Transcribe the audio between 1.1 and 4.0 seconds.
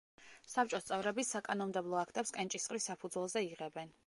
საკანონმდებლო აქტებს კენჭისყრის საფუძველზე იღებენ.